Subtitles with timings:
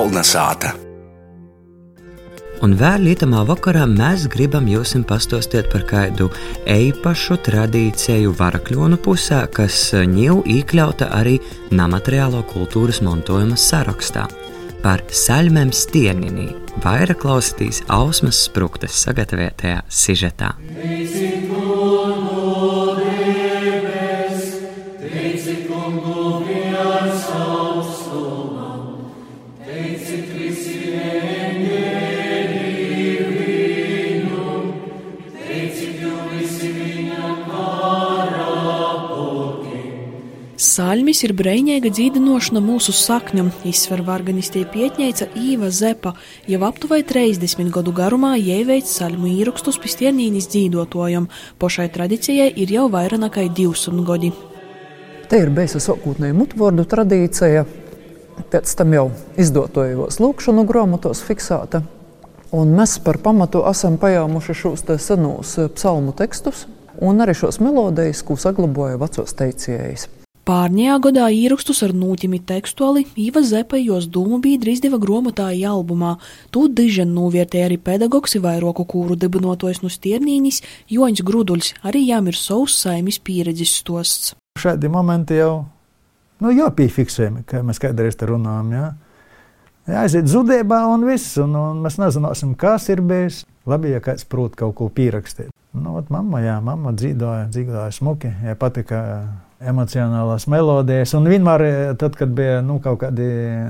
[0.00, 0.70] Kolnesāta.
[2.64, 6.30] Un vēl lītamā vakarā mēs gribam jums pastāstīt par kādu
[6.64, 11.36] īpašu tradīciju varakļonu pusē, kas jau iekļauta arī
[11.76, 14.24] nemateriālo kultūras mantojuma sarakstā.
[14.80, 16.48] Par saļmēm stieninī
[16.80, 20.54] vairāk klausītīs Ausmas Spruktas sagatavotajā sižetā.
[40.60, 46.10] Saļmis ir brīvīga dzīvinošana mūsu sakņu, izsver organistē pietņēca Īva Zepa,
[46.52, 53.22] jau aptuveni 30 gadu garumā ieveic saļmu īrakstus pistienīnis dzīvotojam, pošai tradicijai ir jau vairāk
[53.22, 54.34] nekā 200 gadi.
[55.32, 57.64] Te ir bijusi sākotnēji mutvordu tradīcija,
[58.52, 59.08] pēc tam jau
[59.40, 61.86] izdotojos lūkšanu grāmatos fiksēta.
[62.52, 66.66] Un mēs par pamatu esam pajāmuši šos senos psalmu tekstus
[67.00, 70.10] un arī šos melodijas, ko saglabāja vecos teicējus.
[70.50, 76.16] Pārņējā gadā īrakstus ar nūtimi tekstuāli Īva Zepejos dūmu biedri izdeva gromotāja albumā.
[76.50, 80.58] Tu dižen novērtēja arī pedagogs vairoku kūru dibinotojs no Stiernīnis
[80.90, 84.32] Joņs Gruduļs, arī jām ir savs saimis pieredzes stosts.
[84.58, 85.52] Šādi momenti jau
[86.42, 88.72] nu, jāpiefiksē, kā mēs kādreiz te runājam.
[88.74, 88.88] Jā.
[90.00, 93.44] Aiziet zudībā un viss, un, un mēs nezināsim, kas ir bijis.
[93.70, 95.54] Labi, ja kāds prot kaut ko pierakstīt.
[95.78, 98.98] Nu, ot, mamma, jā, mamma dzīvoja, dzīvoja smuki, ja patika
[99.60, 101.12] emocionālās melodijas.
[101.14, 103.26] Un vienmēr, eh, tad, kad bija nu, kaut kādi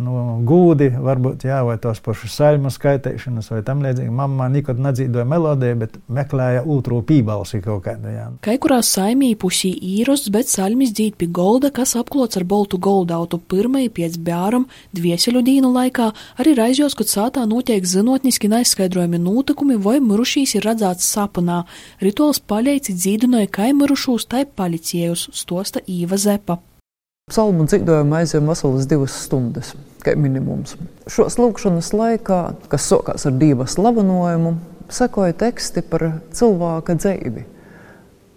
[0.00, 5.26] nu, gūdi, varbūt jā, vai tos pašus saļmu skaitīšanas vai tam līdzīgi, mamma nekad nedzīvoja
[5.28, 8.12] melodiju, bet meklēja otru pībalsi kaut kādu.
[8.14, 8.30] Jā.
[8.44, 13.38] Kai kurā saimī pusī īrosts, bet saļmis dzīt pie golda, kas apklots ar boltu goldautu
[13.38, 14.64] pirmai piec bēram
[14.96, 21.12] dvieseļu dīnu laikā, arī raizjos, kad sātā notiek zinotniski neizskaidrojami notikumi vai mirušīs ir redzēts
[21.12, 21.64] sapnā.
[22.00, 26.58] Rituāls paļeici dzīdinoja kai mirušūs, tai palicējus stos stāsta Īva Zepa.
[27.30, 29.74] Psalmu dzīvojam aizjām veselas divas stundas,
[30.04, 30.76] kā minimums.
[31.08, 34.58] Šos lūkšanas laikā, kas sākās ar divu slavenojumu,
[34.90, 37.44] sekoja teksti par cilvēka dzīvi,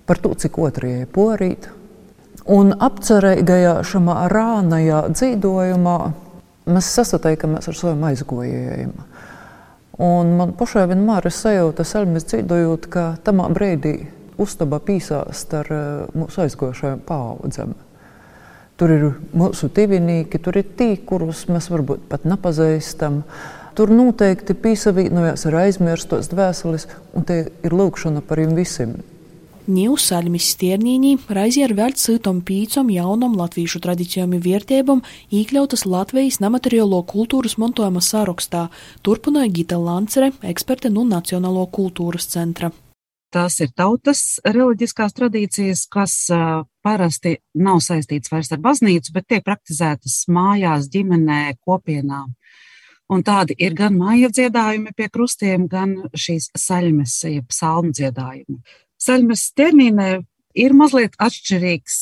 [0.07, 1.69] par to, cik otrajai porīt.
[2.47, 5.97] Un apcerīgajā šajā rānajā dzīvojumā
[6.71, 8.93] mēs sasataikamies ar saviem aizgojējiem.
[9.99, 13.97] Un man pašai vienmēr ir sajūta, ka ka tamā brīdī
[14.41, 15.83] uztaba pīsāst ar eh,
[16.17, 17.75] mūsu aizgojušajām paudzēm.
[18.77, 23.23] Tur ir mūsu tuvinieki, tur ir tie, kurus mēs varbūt pat nepazīstam.
[23.77, 26.85] Tur noteikti pīsavīnojas ar aizmirstos dvēseles,
[27.17, 28.97] un te ir lūkšana par viņiem visiem.
[29.67, 37.57] Ņūsaļmis stiernīņī raizi ar vēl citom pīcom jaunom latvīšu tradicijām vērtībām iekļautas Latvijas nemateriālo kultūras
[37.59, 38.69] mantojuma sarakstā,
[39.03, 42.71] turpināja Gita Lancere, eksperte no Nacionālo kultūras centra.
[43.33, 46.13] Tās ir tautas reliģiskās tradīcijas, kas
[46.85, 52.23] parasti nav saistītas vairs ar baznīcu, bet tiek praktizētas mājās, ģimenē, kopienā.
[53.11, 58.59] Un tādi ir gan māja dziedājumi pie krustiem, gan šīs saļmes, jeb psalmu dziedājumi.
[58.99, 60.09] Saļmes termīnē
[60.57, 61.97] ir mazliet atšķirīgs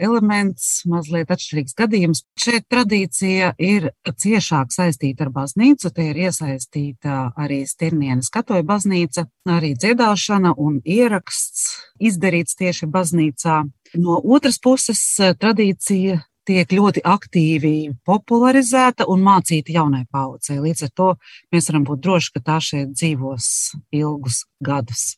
[0.00, 2.24] elements, mazliet atšķirīgs gadījums.
[2.40, 5.92] Šeit tradīcija ir ciešāk saistīta ar baznīcu.
[5.92, 11.68] Te ir iesaistīta arī Stirnienes katoja baznīca, arī dziedāšana un ieraksts
[12.02, 13.62] izdarīts tieši baznīcā.
[14.00, 17.74] No otras puses, tradīcija tiek ļoti aktīvi
[18.06, 20.58] popularizēta un mācīta jaunai paudzei.
[20.62, 21.08] Līdz ar to
[21.54, 23.46] mēs varam būt droši, ka tā šeit dzīvos
[23.94, 25.12] ilgus gadus.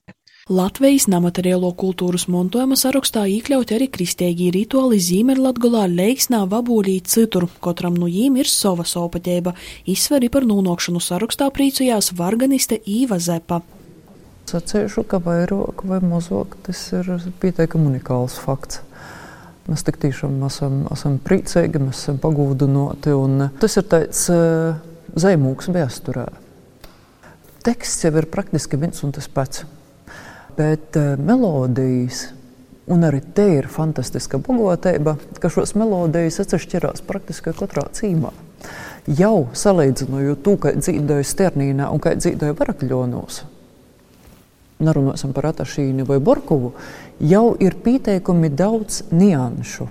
[0.53, 7.47] Latvijas nemateriālo kultūras mantojuma sarakstā iekļauti arī kristīgi rituāli Zīmerlatgulā, Leiksnā, Vabūlī, citur.
[7.65, 9.55] Katram no jīm ir sava sopatēba.
[9.89, 13.63] Izsveri par nonākšanu sarakstā priecājās varganiste Īva Zepa.
[14.51, 17.09] Sacīšu, ka vairāk vai mazāk tas ir
[17.41, 18.83] pietiekami unikāls fakts.
[19.65, 24.77] Mēs tik tiešām esam, esam priecīgi, mēs esam pagūdinoti, un tas ir tāds uh,
[25.17, 26.27] zaimūks vēsturē.
[27.65, 29.65] Teksts jau ir praktiski viens un tas pats.
[30.57, 32.29] Bet uh, melodijas,
[32.87, 38.31] un arī te ir fantastiska bagātība, ka šos melodijas atšķirās praktiski katrā cīmā.
[39.19, 43.41] Jau salīdzinot to, kā dzīvoja Sternīnā un kā dzīvoja Varakļonos,
[44.85, 46.73] nerunāsim par Atašīnu vai Borkovu,
[47.21, 49.91] jau ir pieteikumi daudz nianšu.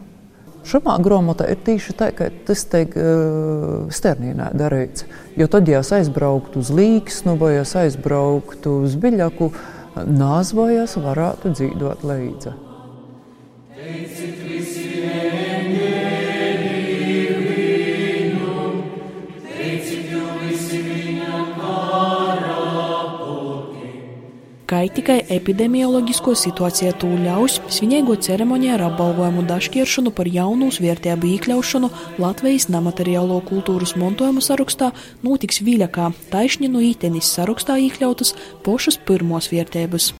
[0.64, 5.04] Šajā grāmatā ir tieši tā, ka tas tiek uh, Sternīnā darīts.
[5.36, 12.54] Jo tad, ja aizbrauktu uz Līksnu vai aizbrauktu uz Biļaku, uh, nāzvojas varētu dzīvot līdzi.
[24.84, 31.88] Kā tikai epidemioloģisko situāciju tū ļaus, svinīgo ceremoniju ar apbalvojumu dažkiršanu par jaunu vērtību iekļaušanu
[32.20, 34.90] Latvijas nemateriālo kultūras montojumu sarakstā
[35.24, 38.36] notiks Viļakā, taisni no ītenis sarakstā iekļautas
[38.68, 40.10] pošas pirmos vērtības.